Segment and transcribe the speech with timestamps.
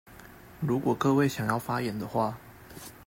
[0.59, 2.35] 如果各位想要發言的話